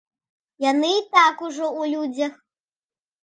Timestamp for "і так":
0.99-1.43